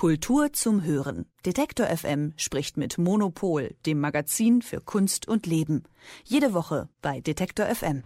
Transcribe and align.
Kultur 0.00 0.50
zum 0.54 0.82
Hören. 0.82 1.26
Detektor 1.46 1.86
FM 1.86 2.34
spricht 2.36 2.76
mit 2.76 2.98
Monopol, 2.98 3.74
dem 3.86 3.98
Magazin 3.98 4.60
für 4.60 4.82
Kunst 4.82 5.26
und 5.26 5.46
Leben. 5.46 5.84
Jede 6.22 6.52
Woche 6.52 6.90
bei 7.00 7.22
Detektor 7.22 7.64
FM. 7.64 8.02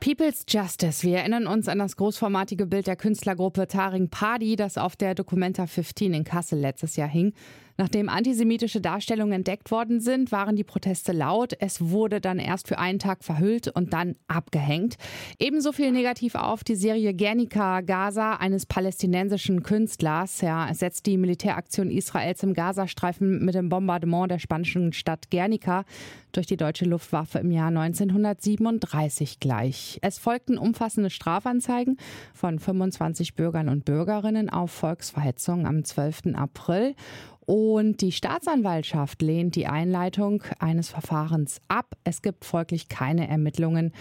People's 0.00 0.46
Justice. 0.48 1.02
Wir 1.02 1.18
erinnern 1.18 1.46
uns 1.46 1.68
an 1.68 1.78
das 1.78 1.96
großformatige 1.96 2.64
Bild 2.64 2.86
der 2.86 2.96
Künstlergruppe 2.96 3.68
Taring 3.68 4.08
Padi, 4.08 4.56
das 4.56 4.78
auf 4.78 4.96
der 4.96 5.14
Documenta 5.14 5.66
15 5.66 6.14
in 6.14 6.24
Kassel 6.24 6.58
letztes 6.58 6.96
Jahr 6.96 7.08
hing. 7.08 7.34
Nachdem 7.80 8.10
antisemitische 8.10 8.82
Darstellungen 8.82 9.32
entdeckt 9.32 9.70
worden 9.70 10.00
sind, 10.00 10.32
waren 10.32 10.54
die 10.54 10.64
Proteste 10.64 11.12
laut. 11.12 11.54
Es 11.60 11.80
wurde 11.80 12.20
dann 12.20 12.38
erst 12.38 12.68
für 12.68 12.78
einen 12.78 12.98
Tag 12.98 13.24
verhüllt 13.24 13.68
und 13.68 13.94
dann 13.94 14.16
abgehängt. 14.28 14.96
Ebenso 15.38 15.72
viel 15.72 15.90
negativ 15.90 16.34
auf 16.34 16.62
die 16.62 16.74
Serie 16.74 17.14
Guernica 17.14 17.80
Gaza 17.80 18.34
eines 18.34 18.66
palästinensischen 18.66 19.62
Künstlers. 19.62 20.42
Ja, 20.42 20.68
es 20.70 20.80
setzt 20.80 21.06
die 21.06 21.16
Militäraktion 21.16 21.90
Israels 21.90 22.42
im 22.42 22.52
Gazastreifen 22.70 23.44
mit 23.44 23.54
dem 23.56 23.68
Bombardement 23.68 24.30
der 24.30 24.38
spanischen 24.38 24.92
Stadt 24.92 25.28
Guernica 25.30 25.84
durch 26.30 26.46
die 26.46 26.56
deutsche 26.56 26.84
Luftwaffe 26.84 27.40
im 27.40 27.50
Jahr 27.50 27.68
1937 27.68 29.40
gleich. 29.40 29.98
Es 30.02 30.18
folgten 30.18 30.56
umfassende 30.56 31.10
Strafanzeigen 31.10 31.96
von 32.32 32.60
25 32.60 33.34
Bürgern 33.34 33.68
und 33.68 33.84
Bürgerinnen 33.84 34.50
auf 34.50 34.70
Volksverhetzung 34.70 35.66
am 35.66 35.84
12. 35.84 36.34
April. 36.34 36.94
Und 37.40 38.00
die 38.02 38.12
Staatsanwaltschaft 38.12 39.20
lehnt 39.20 39.56
die 39.56 39.66
Einleitung 39.66 40.44
eines 40.60 40.90
Verfahrens 40.90 41.60
ab. 41.66 41.96
Es 42.04 42.22
gibt 42.22 42.44
folglich 42.44 42.88
keine 42.88 43.26
Ermittlungen 43.28 43.92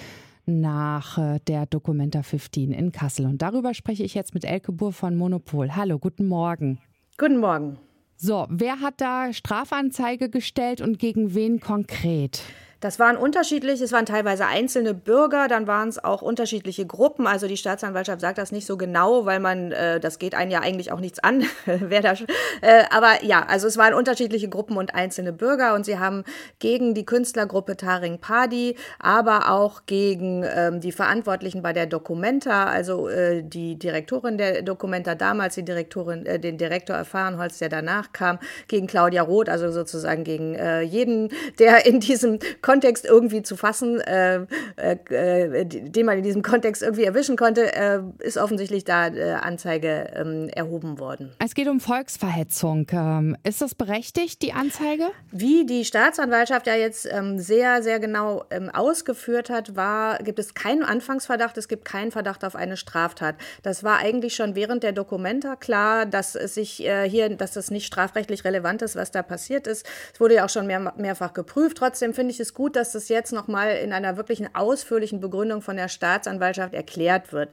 nach 0.46 1.18
äh, 1.18 1.40
der 1.48 1.66
Documenta 1.66 2.22
15 2.22 2.72
in 2.72 2.92
Kassel. 2.92 3.26
Und 3.26 3.42
darüber 3.42 3.74
spreche 3.74 4.04
ich 4.04 4.14
jetzt 4.14 4.36
mit 4.36 4.46
Elke 4.46 4.72
Buhr 4.72 4.94
von 4.94 5.16
Monopol. 5.16 5.76
Hallo, 5.76 5.98
guten 5.98 6.28
Morgen. 6.28 6.80
Guten 7.18 7.40
Morgen. 7.40 7.80
So, 8.22 8.46
wer 8.50 8.82
hat 8.82 9.00
da 9.00 9.32
Strafanzeige 9.32 10.30
gestellt 10.30 10.82
und 10.82 11.00
gegen 11.00 11.36
wen 11.36 11.62
konkret? 11.62 12.42
Das 12.82 12.98
waren 12.98 13.18
unterschiedlich, 13.18 13.82
es 13.82 13.92
waren 13.92 14.06
teilweise 14.06 14.46
einzelne 14.46 14.94
Bürger, 14.94 15.50
dann 15.50 15.68
waren 15.68 15.90
es 15.90 16.02
auch 16.02 16.22
unterschiedliche 16.22 16.86
Gruppen. 16.86 17.28
Also 17.28 17.46
die 17.48 17.58
Staatsanwaltschaft 17.58 18.22
sagt 18.22 18.38
das 18.38 18.54
nicht 18.54 18.66
so 18.66 18.78
genau, 18.78 19.26
weil 19.26 19.42
man, 19.42 19.74
äh, 19.74 20.00
das 20.00 20.18
geht 20.18 20.34
einen 20.34 20.50
ja 20.50 20.62
eigentlich 20.62 20.94
auch 20.94 21.02
nichts 21.02 21.20
an, 21.20 21.44
wer 21.66 22.02
da. 22.02 22.14
Äh, 22.62 22.86
aber 22.90 23.24
ja, 23.24 23.46
also 23.46 23.68
es 23.68 23.78
waren 23.78 23.94
unterschiedliche 23.94 24.48
Gruppen 24.48 24.78
und 24.78 24.96
einzelne 24.96 25.34
Bürger 25.34 25.76
und 25.76 25.86
sie 25.86 26.00
haben 26.00 26.24
gegen 26.60 26.94
die 26.94 27.06
Künstlergruppe 27.06 27.76
Taring 27.76 28.20
Padi, 28.20 28.78
aber 28.98 29.52
auch 29.52 29.82
gegen 29.86 30.46
ähm, 30.46 30.80
die 30.80 30.94
Verantwortlichen 30.94 31.62
bei 31.62 31.74
der 31.74 31.86
Documenta, 31.86 32.66
also 32.66 33.10
äh, 33.10 33.44
die 33.44 33.78
Direktorin 33.78 34.38
der 34.38 34.62
Documenta 34.62 35.16
damals, 35.16 35.56
die 35.56 35.66
Direktorin, 35.66 36.26
äh, 36.26 36.40
den 36.40 36.58
Direktor 36.58 36.96
Erfahrenholz, 36.96 37.58
der 37.58 37.68
danach 37.68 38.14
kam, 38.14 38.40
gegen 38.70 38.88
Claudia 38.88 39.22
Roth, 39.22 39.50
also 39.50 39.70
sozusagen 39.70 40.24
gegen 40.24 40.56
äh, 40.56 40.82
jeden, 40.82 41.30
der 41.60 41.86
in 41.86 42.00
diesem 42.00 42.40
Kontext 42.70 43.04
irgendwie 43.04 43.42
zu 43.42 43.56
fassen, 43.56 44.00
äh, 44.00 44.46
äh, 44.76 45.66
den 45.66 46.06
man 46.06 46.20
in 46.20 46.24
diesem 46.24 46.44
Kontext 46.44 46.84
irgendwie 46.84 47.04
erwischen 47.04 47.36
konnte, 47.36 47.74
äh, 47.74 48.00
ist 48.20 48.38
offensichtlich 48.38 48.84
da 48.84 49.08
äh, 49.08 49.32
Anzeige 49.32 50.12
ähm, 50.16 50.50
erhoben 50.50 51.00
worden. 51.00 51.32
Es 51.40 51.56
geht 51.56 51.68
um 51.68 51.80
Volksverhetzung. 51.80 52.86
Ähm, 52.92 53.36
ist 53.44 53.64
das 53.64 53.74
berechtigt, 53.74 54.44
die 54.44 54.54
Anzeige? 54.54 55.06
Wie 55.32 55.66
die 55.66 55.84
Staatsanwaltschaft 55.84 56.68
ja 56.68 56.76
jetzt 56.76 57.08
ähm, 57.12 57.40
sehr, 57.40 57.82
sehr 57.82 58.00
genau 58.00 58.44
ähm, 58.52 58.70
ausgeführt 58.70 59.50
hat, 59.50 59.76
war, 59.76 60.20
gibt 60.20 60.38
es 60.38 60.54
keinen 60.54 60.84
Anfangsverdacht, 60.84 61.58
es 61.58 61.70
gibt 61.70 61.86
keinen 61.86 62.12
Verdacht 62.12 62.46
auf 62.46 62.56
eine 62.56 62.78
Straftat. 62.78 63.34
Das 63.64 63.84
war 63.84 63.98
eigentlich 63.98 64.36
schon 64.36 64.54
während 64.54 64.84
der 64.84 64.92
Dokumenta 64.92 65.56
klar, 65.56 66.06
dass 66.06 66.36
es 66.36 66.54
sich 66.54 66.86
äh, 66.86 67.10
hier, 67.10 67.30
dass 67.30 67.54
das 67.54 67.72
nicht 67.72 67.88
strafrechtlich 67.88 68.46
relevant 68.46 68.84
ist, 68.84 68.96
was 68.96 69.10
da 69.10 69.24
passiert 69.24 69.66
ist. 69.66 69.88
Es 70.14 70.20
wurde 70.20 70.36
ja 70.36 70.46
auch 70.46 70.50
schon 70.50 70.68
mehr, 70.68 70.94
mehrfach 70.98 71.34
geprüft. 71.34 71.78
Trotzdem 71.78 72.14
finde 72.14 72.32
ich 72.32 72.40
es 72.40 72.59
gut, 72.60 72.76
dass 72.76 72.92
das 72.92 73.08
jetzt 73.08 73.32
nochmal 73.32 73.78
in 73.78 73.94
einer 73.94 74.18
wirklichen 74.18 74.54
ausführlichen 74.54 75.22
Begründung 75.22 75.62
von 75.62 75.78
der 75.78 75.88
Staatsanwaltschaft 75.88 76.74
erklärt 76.74 77.32
wird. 77.32 77.48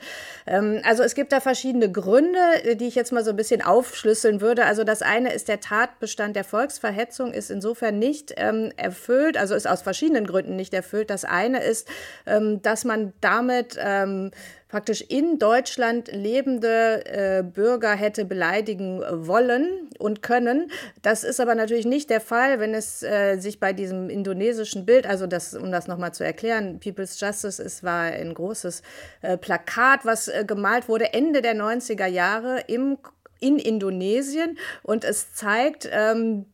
Ähm, 0.49 0.81
also 0.83 1.05
es 1.05 1.15
gibt 1.15 1.31
da 1.31 1.39
verschiedene 1.39 1.93
Gründe, 1.93 2.75
die 2.75 2.89
ich 2.89 2.97
jetzt 2.97 3.13
mal 3.13 3.23
so 3.23 3.31
ein 3.31 3.37
bisschen 3.37 3.63
aufschlüsseln 3.63 4.41
würde. 4.41 4.65
Also 4.65 4.83
das 4.83 5.03
eine 5.03 5.33
ist 5.33 5.47
der 5.47 5.61
Tatbestand 5.61 6.35
der 6.35 6.43
Volksverhetzung 6.43 7.33
ist 7.33 7.53
insofern 7.53 8.01
nicht 8.01 8.35
ähm, 8.37 8.73
erfüllt, 8.77 9.37
also 9.37 9.55
ist 9.55 9.69
aus 9.69 9.83
verschiedenen 9.83 10.27
Gründen 10.27 10.57
nicht 10.57 10.75
erfüllt. 10.75 11.09
Das 11.09 11.25
eine 11.25 11.63
ist, 11.63 11.87
ähm, 12.27 12.61
dass 12.63 12.85
man 12.85 13.13
damit 13.21 13.79
ähm, 13.79 14.33
praktisch 14.77 15.01
in 15.09 15.39
Deutschland 15.39 16.13
lebende 16.13 17.07
äh, 17.07 17.43
Bürger 17.43 17.95
hätte 17.95 18.27
beleidigen 18.27 19.01
wollen 19.11 19.89
und 19.99 20.21
können. 20.21 20.71
Das 21.01 21.25
ist 21.25 21.41
aber 21.41 21.55
natürlich 21.55 21.87
nicht 21.87 22.11
der 22.11 22.21
Fall, 22.21 22.61
wenn 22.61 22.75
es 22.75 23.03
äh, 23.03 23.39
sich 23.39 23.59
bei 23.59 23.73
diesem 23.73 24.11
indonesischen 24.11 24.85
Bild, 24.85 25.07
also 25.07 25.27
das, 25.27 25.55
um 25.55 25.73
das 25.73 25.87
nochmal 25.87 26.13
zu 26.13 26.25
erklären, 26.25 26.79
People's 26.79 27.19
Justice, 27.19 27.63
es 27.63 27.85
war 27.85 28.03
ein 28.03 28.35
großes 28.35 28.83
äh, 29.23 29.39
Plakat, 29.39 30.05
was 30.05 30.29
äh, 30.29 30.45
gemalt 30.47 30.91
wurde 30.91 31.15
Ende 31.15 31.41
der 31.41 31.57
90er 31.57 32.07
Jahre 32.07 32.61
im 32.67 32.99
in 33.39 33.59
Indonesien 33.59 34.59
und 34.83 35.05
es 35.05 35.35
zeigt 35.35 35.89
ähm, 35.91 36.47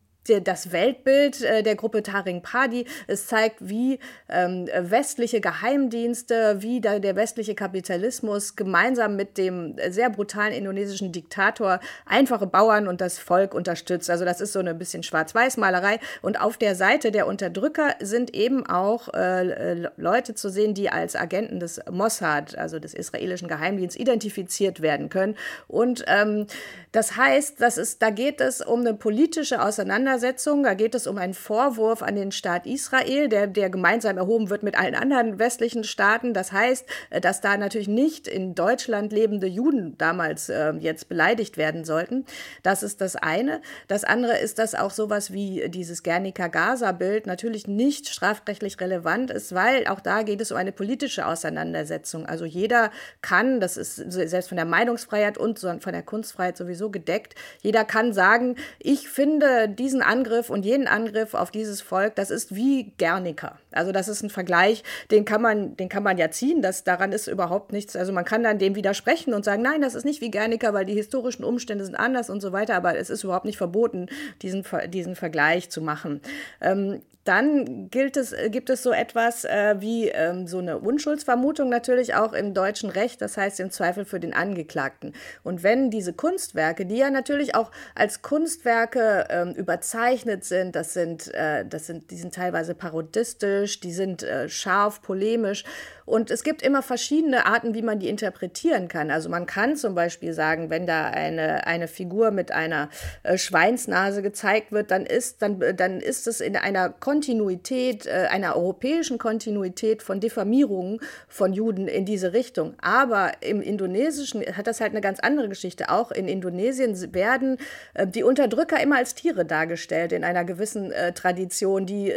das 0.43 0.71
Weltbild 0.71 1.41
äh, 1.41 1.63
der 1.63 1.75
Gruppe 1.75 2.03
Taring 2.03 2.41
Padi. 2.41 2.85
Es 3.07 3.27
zeigt, 3.27 3.57
wie 3.59 3.99
ähm, 4.29 4.67
westliche 4.79 5.41
Geheimdienste, 5.41 6.57
wie 6.61 6.79
der 6.79 7.15
westliche 7.15 7.55
Kapitalismus 7.55 8.55
gemeinsam 8.55 9.15
mit 9.15 9.37
dem 9.37 9.75
sehr 9.89 10.09
brutalen 10.09 10.53
indonesischen 10.53 11.11
Diktator 11.11 11.79
einfache 12.05 12.47
Bauern 12.47 12.87
und 12.87 13.01
das 13.01 13.19
Volk 13.19 13.53
unterstützt. 13.53 14.09
Also 14.09 14.25
das 14.25 14.41
ist 14.41 14.53
so 14.53 14.59
eine 14.59 14.73
bisschen 14.73 15.03
Schwarz-Weiß-Malerei. 15.03 15.99
Und 16.21 16.39
auf 16.39 16.57
der 16.57 16.75
Seite 16.75 17.11
der 17.11 17.27
Unterdrücker 17.27 17.95
sind 17.99 18.33
eben 18.33 18.65
auch 18.65 19.13
äh, 19.13 19.89
Leute 19.97 20.35
zu 20.35 20.49
sehen, 20.49 20.73
die 20.73 20.89
als 20.89 21.15
Agenten 21.15 21.59
des 21.59 21.81
Mossad, 21.91 22.57
also 22.57 22.79
des 22.79 22.93
israelischen 22.93 23.47
Geheimdienstes, 23.47 23.99
identifiziert 23.99 24.81
werden 24.81 25.09
können. 25.09 25.35
Und 25.67 26.05
ähm, 26.07 26.47
das 26.91 27.17
heißt, 27.17 27.59
das 27.59 27.77
ist, 27.77 28.01
da 28.01 28.09
geht 28.09 28.39
es 28.39 28.61
um 28.61 28.81
eine 28.81 28.93
politische 28.93 29.61
Auseinandersetzung 29.61 30.12
Auseinandersetzung. 30.13 30.63
Da 30.63 30.73
geht 30.73 30.95
es 30.95 31.07
um 31.07 31.17
einen 31.17 31.33
Vorwurf 31.33 32.03
an 32.03 32.15
den 32.15 32.31
Staat 32.31 32.65
Israel, 32.65 33.29
der, 33.29 33.47
der 33.47 33.69
gemeinsam 33.69 34.17
erhoben 34.17 34.49
wird 34.49 34.63
mit 34.63 34.77
allen 34.77 34.95
anderen 34.95 35.39
westlichen 35.39 35.83
Staaten. 35.83 36.33
Das 36.33 36.51
heißt, 36.51 36.85
äh, 37.09 37.21
dass 37.21 37.41
da 37.41 37.57
natürlich 37.57 37.87
nicht 37.87 38.27
in 38.27 38.55
Deutschland 38.55 39.11
lebende 39.11 39.47
Juden 39.47 39.97
damals 39.97 40.49
äh, 40.49 40.73
jetzt 40.79 41.09
beleidigt 41.09 41.57
werden 41.57 41.83
sollten. 41.83 42.25
Das 42.61 42.83
ist 42.83 43.01
das 43.01 43.15
eine. 43.15 43.61
Das 43.87 44.03
andere 44.03 44.37
ist, 44.37 44.59
dass 44.59 44.75
auch 44.75 44.91
sowas 44.91 45.33
wie 45.33 45.69
dieses 45.69 46.03
Guernica-Gaza-Bild 46.03 47.25
natürlich 47.25 47.67
nicht 47.67 48.07
strafrechtlich 48.07 48.79
relevant 48.79 49.31
ist, 49.31 49.55
weil 49.55 49.87
auch 49.87 49.99
da 49.99 50.23
geht 50.23 50.41
es 50.41 50.51
um 50.51 50.57
eine 50.57 50.71
politische 50.71 51.25
Auseinandersetzung. 51.25 52.25
Also 52.25 52.45
jeder 52.45 52.91
kann, 53.21 53.59
das 53.59 53.77
ist 53.77 53.95
selbst 53.95 54.49
von 54.49 54.57
der 54.57 54.65
Meinungsfreiheit 54.65 55.37
und 55.37 55.59
von 55.59 55.79
der 55.93 56.03
Kunstfreiheit 56.03 56.57
sowieso 56.57 56.89
gedeckt, 56.89 57.35
jeder 57.61 57.85
kann 57.85 58.13
sagen, 58.13 58.55
ich 58.79 59.09
finde 59.09 59.69
diesen 59.69 60.02
Angriff 60.03 60.49
und 60.49 60.65
jeden 60.65 60.87
Angriff 60.87 61.33
auf 61.33 61.51
dieses 61.51 61.81
Volk, 61.81 62.15
das 62.15 62.29
ist 62.29 62.55
wie 62.55 62.93
Guernica. 62.97 63.57
Also 63.71 63.91
das 63.91 64.07
ist 64.07 64.23
ein 64.23 64.29
Vergleich, 64.29 64.83
den 65.11 65.25
kann 65.25 65.41
man, 65.41 65.75
den 65.77 65.89
kann 65.89 66.03
man 66.03 66.17
ja 66.17 66.29
ziehen, 66.31 66.61
das, 66.61 66.83
daran 66.83 67.11
ist 67.11 67.27
überhaupt 67.27 67.71
nichts. 67.71 67.95
Also 67.95 68.13
man 68.13 68.25
kann 68.25 68.43
dann 68.43 68.59
dem 68.59 68.75
widersprechen 68.75 69.33
und 69.33 69.45
sagen, 69.45 69.61
nein, 69.61 69.81
das 69.81 69.95
ist 69.95 70.05
nicht 70.05 70.21
wie 70.21 70.31
Guernica, 70.31 70.73
weil 70.73 70.85
die 70.85 70.93
historischen 70.93 71.43
Umstände 71.43 71.85
sind 71.85 71.95
anders 71.95 72.29
und 72.29 72.41
so 72.41 72.51
weiter, 72.51 72.75
aber 72.75 72.97
es 72.97 73.09
ist 73.09 73.23
überhaupt 73.23 73.45
nicht 73.45 73.57
verboten, 73.57 74.07
diesen, 74.41 74.63
diesen 74.87 75.15
Vergleich 75.15 75.69
zu 75.69 75.81
machen. 75.81 76.21
Ähm, 76.61 77.01
dann 77.23 77.89
gilt 77.89 78.17
es, 78.17 78.33
äh, 78.33 78.49
gibt 78.49 78.69
es 78.69 78.83
so 78.83 78.91
etwas 78.91 79.45
äh, 79.45 79.75
wie 79.79 80.09
ähm, 80.09 80.47
so 80.47 80.59
eine 80.59 80.79
Unschuldsvermutung 80.79 81.69
natürlich 81.69 82.15
auch 82.15 82.33
im 82.33 82.53
deutschen 82.53 82.89
Recht, 82.89 83.21
das 83.21 83.37
heißt 83.37 83.59
im 83.59 83.71
Zweifel 83.71 84.05
für 84.05 84.19
den 84.19 84.33
Angeklagten. 84.33 85.13
Und 85.43 85.63
wenn 85.63 85.89
diese 85.89 86.13
Kunstwerke, 86.13 86.85
die 86.85 86.97
ja 86.97 87.09
natürlich 87.09 87.55
auch 87.55 87.71
als 87.95 88.21
Kunstwerke 88.21 89.27
ähm, 89.29 89.51
überzeichnet 89.51 90.43
sind, 90.43 90.75
das 90.75 90.93
sind, 90.93 91.33
äh, 91.33 91.65
das 91.65 91.87
sind, 91.87 92.11
die 92.11 92.17
sind 92.17 92.33
teilweise 92.35 92.75
parodistisch, 92.75 93.79
die 93.79 93.93
sind 93.93 94.23
äh, 94.23 94.49
scharf, 94.49 95.01
polemisch 95.01 95.63
und 96.05 96.31
es 96.31 96.43
gibt 96.43 96.61
immer 96.61 96.81
verschiedene 96.81 97.45
Arten, 97.45 97.73
wie 97.73 97.81
man 97.81 97.99
die 97.99 98.09
interpretieren 98.09 98.87
kann. 98.87 99.11
Also 99.11 99.29
man 99.29 99.45
kann 99.45 99.75
zum 99.75 99.95
Beispiel 99.95 100.33
sagen, 100.33 100.69
wenn 100.69 100.85
da 100.85 101.07
eine, 101.07 101.65
eine 101.67 101.87
Figur 101.87 102.31
mit 102.31 102.51
einer 102.51 102.89
äh, 103.23 103.37
Schweinsnase 103.37 104.21
gezeigt 104.21 104.71
wird, 104.71 104.91
dann 104.91 105.05
ist, 105.05 105.41
dann, 105.41 105.59
dann 105.75 105.99
ist 105.99 106.27
es 106.27 106.41
in 106.41 106.55
einer 106.55 106.89
Kontinuität, 106.89 108.05
äh, 108.05 108.27
einer 108.29 108.55
europäischen 108.55 109.17
Kontinuität 109.17 110.03
von 110.03 110.19
Diffamierungen 110.19 110.99
von 111.27 111.53
Juden 111.53 111.87
in 111.87 112.05
diese 112.05 112.33
Richtung. 112.33 112.75
Aber 112.81 113.31
im 113.41 113.61
Indonesischen 113.61 114.43
hat 114.55 114.67
das 114.67 114.81
halt 114.81 114.91
eine 114.91 115.01
ganz 115.01 115.19
andere 115.19 115.49
Geschichte. 115.49 115.89
Auch 115.89 116.11
in 116.11 116.27
Indonesien 116.27 117.13
werden 117.13 117.57
äh, 117.93 118.07
die 118.07 118.23
Unterdrücker 118.23 118.81
immer 118.81 118.97
als 118.97 119.15
Tiere 119.15 119.45
dargestellt, 119.45 120.11
in 120.11 120.23
einer 120.23 120.43
gewissen 120.43 120.91
äh, 120.91 121.13
Tradition, 121.13 121.85
die 121.85 122.13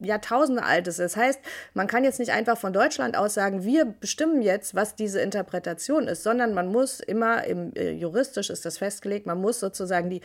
Jahrtausende 0.00 0.62
alt 0.62 0.88
ist. 0.88 0.98
Das 0.98 1.16
heißt, 1.16 1.40
man 1.74 1.86
kann 1.86 2.04
jetzt 2.04 2.18
nicht 2.18 2.32
einfach 2.32 2.58
von 2.58 2.72
Deutschland 2.72 3.16
aus 3.16 3.34
sagen, 3.34 3.64
wir 3.64 3.84
bestimmen 3.84 4.42
jetzt, 4.42 4.74
was 4.74 4.94
diese 4.94 5.20
Interpretation 5.20 6.08
ist, 6.08 6.22
sondern 6.22 6.54
man 6.54 6.68
muss 6.68 7.00
immer, 7.00 7.44
im, 7.44 7.72
äh, 7.74 7.92
juristisch 7.92 8.50
ist 8.50 8.64
das 8.64 8.78
festgelegt, 8.78 9.26
man 9.26 9.40
muss 9.40 9.60
sozusagen 9.60 10.10
die, 10.10 10.20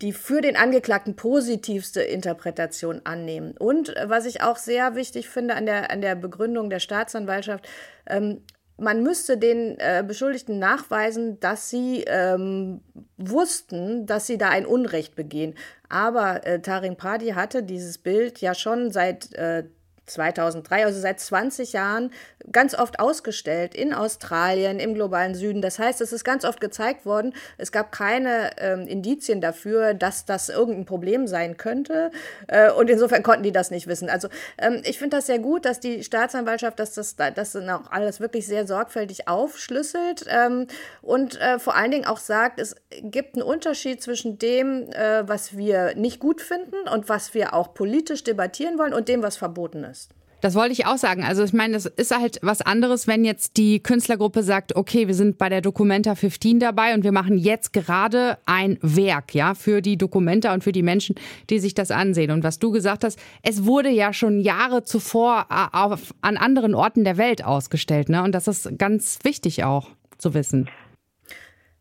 die 0.00 0.12
für 0.12 0.40
den 0.40 0.56
Angeklagten 0.56 1.16
positivste 1.16 2.02
Interpretation 2.02 3.02
annehmen. 3.04 3.54
Und 3.58 3.96
äh, 3.96 4.08
was 4.08 4.26
ich 4.26 4.42
auch 4.42 4.56
sehr 4.56 4.94
wichtig 4.94 5.28
finde 5.28 5.54
an 5.54 5.66
der, 5.66 5.90
an 5.90 6.00
der 6.00 6.14
Begründung 6.14 6.70
der 6.70 6.80
Staatsanwaltschaft, 6.80 7.68
ähm, 8.06 8.42
man 8.78 9.02
müsste 9.02 9.36
den 9.36 9.76
äh, 9.78 10.04
Beschuldigten 10.06 10.58
nachweisen, 10.58 11.40
dass 11.40 11.68
sie 11.68 12.04
ähm, 12.06 12.80
wussten, 13.16 14.06
dass 14.06 14.26
sie 14.26 14.38
da 14.38 14.50
ein 14.50 14.66
Unrecht 14.66 15.16
begehen. 15.16 15.54
Aber 15.88 16.46
äh, 16.46 16.60
Taring 16.60 16.96
Padi 16.96 17.28
hatte 17.30 17.62
dieses 17.62 17.98
Bild 17.98 18.40
ja 18.40 18.54
schon 18.54 18.90
seit 18.90 19.32
äh, 19.34 19.64
2003, 20.10 20.84
also 20.86 21.00
seit 21.00 21.20
20 21.20 21.72
Jahren, 21.72 22.10
ganz 22.50 22.74
oft 22.74 23.00
ausgestellt 23.00 23.74
in 23.74 23.92
Australien, 23.92 24.80
im 24.80 24.94
globalen 24.94 25.34
Süden. 25.34 25.62
Das 25.62 25.78
heißt, 25.78 26.00
es 26.00 26.12
ist 26.12 26.24
ganz 26.24 26.44
oft 26.44 26.60
gezeigt 26.60 27.06
worden, 27.06 27.34
es 27.58 27.72
gab 27.72 27.92
keine 27.92 28.50
ähm, 28.58 28.86
Indizien 28.86 29.40
dafür, 29.40 29.94
dass 29.94 30.24
das 30.24 30.48
irgendein 30.48 30.86
Problem 30.86 31.26
sein 31.26 31.56
könnte. 31.56 32.10
Äh, 32.46 32.70
und 32.70 32.88
insofern 32.90 33.22
konnten 33.22 33.42
die 33.42 33.52
das 33.52 33.70
nicht 33.70 33.86
wissen. 33.86 34.08
Also 34.08 34.28
ähm, 34.58 34.80
ich 34.84 34.98
finde 34.98 35.16
das 35.16 35.26
sehr 35.26 35.38
gut, 35.38 35.64
dass 35.64 35.80
die 35.80 36.02
Staatsanwaltschaft 36.02 36.78
dass 36.78 36.94
das, 36.94 37.16
das 37.16 37.56
auch 37.56 37.90
alles 37.90 38.20
wirklich 38.20 38.46
sehr 38.46 38.66
sorgfältig 38.66 39.28
aufschlüsselt 39.28 40.24
ähm, 40.28 40.66
und 41.02 41.40
äh, 41.40 41.58
vor 41.58 41.76
allen 41.76 41.90
Dingen 41.90 42.06
auch 42.06 42.18
sagt, 42.18 42.60
es 42.60 42.76
gibt 43.02 43.34
einen 43.34 43.42
Unterschied 43.42 44.02
zwischen 44.02 44.38
dem, 44.38 44.90
äh, 44.92 45.28
was 45.28 45.56
wir 45.56 45.94
nicht 45.94 46.20
gut 46.20 46.40
finden 46.40 46.88
und 46.92 47.08
was 47.08 47.34
wir 47.34 47.54
auch 47.54 47.74
politisch 47.74 48.24
debattieren 48.24 48.78
wollen 48.78 48.94
und 48.94 49.08
dem, 49.08 49.22
was 49.22 49.36
verboten 49.36 49.84
ist. 49.84 49.97
Das 50.40 50.54
wollte 50.54 50.72
ich 50.72 50.86
auch 50.86 50.98
sagen. 50.98 51.24
Also 51.24 51.42
ich 51.42 51.52
meine, 51.52 51.74
das 51.74 51.86
ist 51.86 52.16
halt 52.16 52.38
was 52.42 52.60
anderes, 52.60 53.06
wenn 53.06 53.24
jetzt 53.24 53.56
die 53.56 53.80
Künstlergruppe 53.80 54.42
sagt, 54.42 54.76
okay, 54.76 55.08
wir 55.08 55.14
sind 55.14 55.36
bei 55.36 55.48
der 55.48 55.60
Documenta 55.60 56.14
15 56.14 56.60
dabei 56.60 56.94
und 56.94 57.02
wir 57.02 57.12
machen 57.12 57.38
jetzt 57.38 57.72
gerade 57.72 58.38
ein 58.46 58.78
Werk, 58.80 59.34
ja, 59.34 59.54
für 59.54 59.82
die 59.82 59.96
Documenta 59.96 60.54
und 60.54 60.62
für 60.62 60.72
die 60.72 60.82
Menschen, 60.82 61.16
die 61.50 61.58
sich 61.58 61.74
das 61.74 61.90
ansehen. 61.90 62.30
Und 62.30 62.44
was 62.44 62.58
du 62.58 62.70
gesagt 62.70 63.04
hast, 63.04 63.18
es 63.42 63.64
wurde 63.64 63.88
ja 63.90 64.12
schon 64.12 64.40
Jahre 64.40 64.84
zuvor 64.84 65.46
äh, 65.50 65.76
auf, 65.76 66.14
an 66.20 66.36
anderen 66.36 66.74
Orten 66.74 67.04
der 67.04 67.16
Welt 67.16 67.44
ausgestellt, 67.44 68.08
ne? 68.08 68.22
Und 68.22 68.32
das 68.32 68.46
ist 68.46 68.78
ganz 68.78 69.18
wichtig 69.24 69.64
auch 69.64 69.88
zu 70.18 70.34
wissen. 70.34 70.68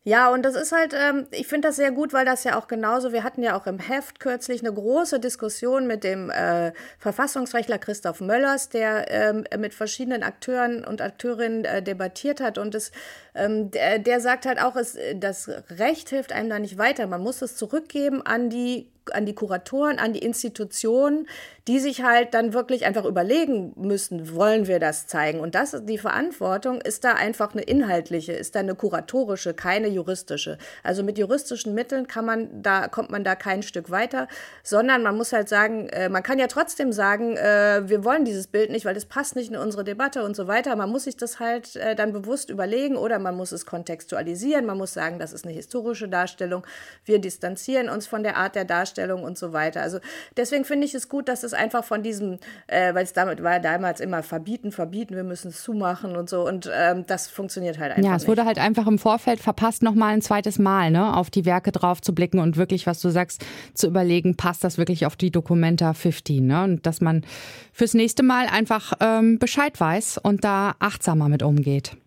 Ja, 0.07 0.30
und 0.30 0.44
das 0.44 0.56
ist 0.56 0.71
halt, 0.71 0.94
ähm, 0.94 1.27
ich 1.31 1.48
finde 1.48 1.68
das 1.68 1.75
sehr 1.75 1.92
gut, 1.92 2.13
weil 2.13 2.24
das 2.24 2.45
ja 2.45 2.57
auch 2.57 2.69
genauso, 2.69 3.12
wir 3.12 3.25
hatten 3.25 3.44
ja 3.44 3.59
auch 3.59 3.68
im 3.68 3.77
Heft 3.77 4.21
kürzlich 4.21 4.62
eine 4.62 4.74
große 4.74 5.19
Diskussion 5.19 5.86
mit 5.86 6.06
dem 6.06 6.30
äh, 6.30 6.71
Verfassungsrechtler 6.98 7.77
Christoph 7.77 8.21
Möllers, 8.21 8.69
der 8.69 9.12
ähm, 9.12 9.44
mit 9.59 9.74
verschiedenen 9.74 10.24
Akteuren 10.24 10.86
und 10.86 11.01
Akteurinnen 11.01 11.65
äh, 11.65 11.83
debattiert 11.83 12.39
hat. 12.39 12.57
Und 12.57 12.74
es, 12.74 12.94
ähm, 13.36 13.69
der, 13.69 14.00
der 14.00 14.21
sagt 14.21 14.45
halt 14.45 14.62
auch, 14.62 14.77
es, 14.77 14.98
das 15.15 15.50
Recht 15.71 16.07
hilft 16.07 16.31
einem 16.31 16.50
da 16.51 16.59
nicht 16.59 16.77
weiter. 16.77 17.06
Man 17.06 17.21
muss 17.21 17.42
es 17.42 17.57
zurückgeben 17.57 18.21
an 18.25 18.50
die 18.50 18.89
an 19.13 19.25
die 19.25 19.36
Kuratoren, 19.36 20.00
an 20.00 20.13
die 20.13 20.19
Institutionen, 20.19 21.27
die 21.68 21.80
sich 21.80 22.01
halt 22.01 22.33
dann 22.33 22.54
wirklich 22.54 22.86
einfach 22.86 23.04
überlegen 23.04 23.74
müssen, 23.75 24.33
wollen 24.33 24.68
wir 24.68 24.80
das 24.80 25.07
zeigen? 25.07 25.42
Und 25.42 25.54
das, 25.54 25.75
die 25.83 25.98
Verantwortung 25.98 26.80
ist 26.80 27.04
da 27.04 27.13
einfach 27.13 27.54
eine 27.54 27.63
inhaltliche, 27.63 28.31
ist 28.31 28.56
da 28.56 28.59
eine 28.59 28.75
kuratorische, 28.75 29.54
keine 29.54 29.89
juristische. 29.89 30.57
Also 30.83 31.04
mit 31.04 31.18
juristischen 31.18 31.74
Mitteln 31.74 32.07
kann 32.07 32.25
man 32.25 32.62
da, 32.63 32.88
kommt 32.88 33.09
man 33.09 33.25
da 33.25 33.36
kein 33.36 33.63
Stück 33.63 33.92
weiter, 33.92 34.27
sondern 34.63 35.04
man 35.04 35.18
muss 35.18 35.33
halt 35.33 35.50
sagen, 35.50 35.89
äh, 35.89 36.07
man 36.07 36.24
kann 36.24 36.39
ja 36.39 36.48
trotzdem 36.48 36.94
sagen, 36.94 37.36
äh, 37.36 37.81
wir 37.86 38.06
wollen 38.06 38.24
dieses 38.24 38.48
Bild 38.48 38.69
nicht, 38.69 38.86
weil 38.86 38.94
das 38.94 39.06
passt 39.06 39.36
nicht 39.36 39.51
in 39.51 39.57
unsere 39.57 39.83
Debatte 39.83 40.24
und 40.24 40.36
so 40.36 40.48
weiter. 40.48 40.75
Man 40.75 40.89
muss 40.89 41.04
sich 41.04 41.18
das 41.18 41.39
halt 41.39 41.75
äh, 41.75 41.95
dann 41.95 42.13
bewusst 42.13 42.50
überlegen 42.50 42.95
oder 42.95 43.19
man 43.19 43.36
muss 43.36 43.51
es 43.51 43.65
kontextualisieren. 43.65 44.65
Man 44.65 44.77
muss 44.77 44.94
sagen, 44.94 45.19
das 45.19 45.33
ist 45.33 45.44
eine 45.44 45.54
historische 45.54 46.07
Darstellung. 46.07 46.65
Wir 47.04 47.19
distanzieren 47.19 47.89
uns 47.89 48.07
von 48.07 48.24
der 48.24 48.38
Art 48.38 48.56
der 48.56 48.65
Darstellung 48.65 48.96
und 49.23 49.38
so 49.38 49.53
weiter. 49.53 49.81
Also 49.81 49.99
deswegen 50.35 50.65
finde 50.65 50.85
ich 50.85 50.94
es 50.94 51.09
gut, 51.09 51.27
dass 51.27 51.44
es 51.44 51.53
einfach 51.53 51.83
von 51.83 52.03
diesem, 52.03 52.39
äh, 52.67 52.94
weil 52.94 53.03
es 53.03 53.13
damit 53.13 53.44
war 53.44 53.59
damals 53.59 53.99
immer 53.99 54.23
verbieten, 54.23 54.71
verbieten, 54.71 55.15
wir 55.15 55.23
müssen 55.23 55.49
es 55.49 55.63
zumachen 55.63 56.15
und 56.15 56.29
so. 56.29 56.47
Und 56.47 56.69
ähm, 56.73 57.05
das 57.07 57.27
funktioniert 57.27 57.79
halt 57.79 57.91
einfach. 57.94 58.09
Ja, 58.09 58.15
es 58.15 58.27
wurde 58.27 58.45
halt 58.45 58.57
einfach 58.57 58.88
im 58.88 58.99
Vorfeld 58.99 59.39
verpasst, 59.39 59.83
nochmal 59.83 60.13
ein 60.13 60.21
zweites 60.21 60.59
Mal 60.59 60.91
ne, 60.91 61.15
auf 61.15 61.29
die 61.29 61.45
Werke 61.45 61.71
drauf 61.71 62.01
zu 62.01 62.13
blicken 62.13 62.39
und 62.39 62.57
wirklich, 62.57 62.88
was 62.88 63.01
du 63.01 63.09
sagst, 63.09 63.45
zu 63.73 63.88
überlegen, 63.88 64.35
passt 64.35 64.63
das 64.63 64.77
wirklich 64.77 65.05
auf 65.05 65.15
die 65.15 65.31
Documenta 65.31 65.94
15. 65.94 66.45
Ne? 66.45 66.63
Und 66.63 66.85
dass 66.85 67.01
man 67.01 67.23
fürs 67.71 67.94
nächste 67.94 68.23
Mal 68.23 68.47
einfach 68.47 68.94
ähm, 68.99 69.39
Bescheid 69.39 69.79
weiß 69.79 70.19
und 70.19 70.44
da 70.44 70.75
achtsamer 70.79 71.29
mit 71.29 71.44
umgeht. 71.44 71.97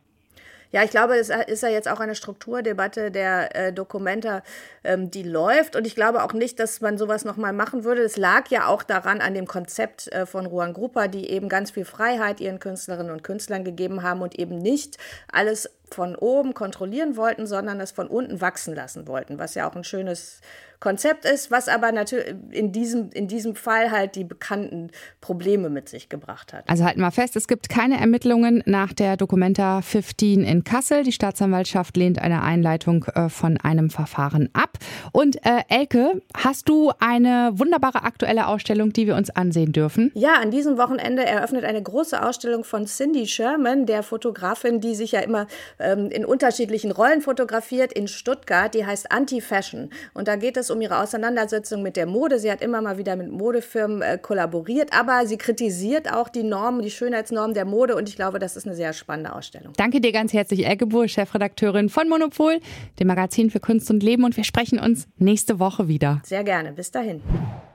Ja, 0.72 0.84
ich 0.84 0.90
glaube, 0.90 1.16
es 1.16 1.30
ist 1.30 1.62
ja 1.62 1.68
jetzt 1.68 1.88
auch 1.88 1.98
eine 1.98 2.14
Strukturdebatte 2.14 3.10
der 3.10 3.56
äh, 3.56 3.72
Dokumenta, 3.72 4.42
ähm, 4.84 5.10
die 5.10 5.24
läuft. 5.24 5.74
Und 5.74 5.86
ich 5.86 5.96
glaube 5.96 6.22
auch 6.22 6.32
nicht, 6.32 6.60
dass 6.60 6.80
man 6.80 6.96
sowas 6.96 7.24
nochmal 7.24 7.52
machen 7.52 7.82
würde. 7.82 8.02
Es 8.02 8.16
lag 8.16 8.48
ja 8.50 8.66
auch 8.68 8.84
daran, 8.84 9.20
an 9.20 9.34
dem 9.34 9.46
Konzept 9.46 10.12
äh, 10.12 10.26
von 10.26 10.46
Ruan 10.46 10.72
Gruppa, 10.72 11.08
die 11.08 11.28
eben 11.28 11.48
ganz 11.48 11.72
viel 11.72 11.84
Freiheit 11.84 12.40
ihren 12.40 12.60
Künstlerinnen 12.60 13.12
und 13.12 13.24
Künstlern 13.24 13.64
gegeben 13.64 14.02
haben 14.04 14.22
und 14.22 14.38
eben 14.38 14.58
nicht 14.58 14.96
alles 15.32 15.68
von 15.94 16.16
oben 16.16 16.54
kontrollieren 16.54 17.16
wollten, 17.16 17.46
sondern 17.46 17.80
es 17.80 17.90
von 17.90 18.06
unten 18.06 18.40
wachsen 18.40 18.74
lassen 18.74 19.06
wollten, 19.06 19.38
was 19.38 19.54
ja 19.54 19.68
auch 19.68 19.76
ein 19.76 19.84
schönes 19.84 20.40
Konzept 20.80 21.26
ist, 21.26 21.50
was 21.50 21.68
aber 21.68 21.92
natürlich 21.92 22.34
in 22.50 22.72
diesem, 22.72 23.10
in 23.12 23.28
diesem 23.28 23.54
Fall 23.54 23.90
halt 23.90 24.16
die 24.16 24.24
bekannten 24.24 24.90
Probleme 25.20 25.68
mit 25.68 25.90
sich 25.90 26.08
gebracht 26.08 26.54
hat. 26.54 26.68
Also 26.68 26.84
halten 26.84 27.00
wir 27.00 27.10
fest, 27.10 27.36
es 27.36 27.46
gibt 27.46 27.68
keine 27.68 28.00
Ermittlungen 28.00 28.62
nach 28.64 28.94
der 28.94 29.18
Documenta 29.18 29.82
15 29.82 30.42
in 30.42 30.64
Kassel. 30.64 31.02
Die 31.02 31.12
Staatsanwaltschaft 31.12 31.96
lehnt 31.98 32.18
eine 32.18 32.42
Einleitung 32.42 33.04
äh, 33.14 33.28
von 33.28 33.58
einem 33.58 33.90
Verfahren 33.90 34.48
ab. 34.54 34.78
Und 35.12 35.44
äh, 35.44 35.64
Elke, 35.68 36.22
hast 36.34 36.68
du 36.70 36.92
eine 36.98 37.52
wunderbare 37.54 38.02
aktuelle 38.02 38.46
Ausstellung, 38.46 38.94
die 38.94 39.06
wir 39.06 39.16
uns 39.16 39.28
ansehen 39.28 39.72
dürfen? 39.72 40.10
Ja, 40.14 40.34
an 40.40 40.50
diesem 40.50 40.78
Wochenende 40.78 41.26
eröffnet 41.26 41.64
eine 41.64 41.82
große 41.82 42.22
Ausstellung 42.22 42.64
von 42.64 42.86
Cindy 42.86 43.26
Sherman, 43.26 43.84
der 43.84 44.02
Fotografin, 44.02 44.80
die 44.80 44.94
sich 44.94 45.12
ja 45.12 45.20
immer 45.20 45.46
ähm, 45.80 46.10
in 46.10 46.24
unterschiedlichen 46.24 46.90
Rollen 46.90 47.22
fotografiert, 47.22 47.92
in 47.92 48.08
Stuttgart. 48.08 48.74
Die 48.74 48.86
heißt 48.86 49.10
Anti-Fashion. 49.10 49.90
Und 50.14 50.28
da 50.28 50.36
geht 50.36 50.56
es 50.56 50.70
um 50.70 50.80
ihre 50.80 50.98
Auseinandersetzung 50.98 51.82
mit 51.82 51.96
der 51.96 52.06
Mode. 52.06 52.38
Sie 52.38 52.50
hat 52.50 52.60
immer 52.62 52.80
mal 52.80 52.98
wieder 52.98 53.16
mit 53.16 53.30
Modefirmen 53.30 54.02
äh, 54.02 54.18
kollaboriert, 54.18 54.92
aber 54.92 55.26
sie 55.26 55.38
kritisiert 55.38 56.12
auch 56.12 56.28
die 56.28 56.42
Normen, 56.42 56.82
die 56.82 56.90
Schönheitsnormen 56.90 57.54
der 57.54 57.64
Mode 57.64 57.96
und 57.96 58.08
ich 58.08 58.16
glaube, 58.16 58.38
das 58.38 58.56
ist 58.56 58.66
eine 58.66 58.76
sehr 58.76 58.92
spannende 58.92 59.34
Ausstellung. 59.34 59.72
Danke 59.76 60.00
dir 60.00 60.12
ganz 60.12 60.32
herzlich, 60.32 60.66
Elke 60.66 60.86
Buhr, 60.86 61.08
Chefredakteurin 61.08 61.88
von 61.88 62.08
Monopol, 62.08 62.60
dem 62.98 63.06
Magazin 63.06 63.50
für 63.50 63.60
Kunst 63.60 63.90
und 63.90 64.02
Leben 64.02 64.24
und 64.24 64.36
wir 64.36 64.44
sprechen 64.44 64.78
uns 64.78 65.06
nächste 65.18 65.58
Woche 65.58 65.88
wieder. 65.88 66.20
Sehr 66.24 66.44
gerne, 66.44 66.72
bis 66.72 66.90
dahin. 66.90 67.22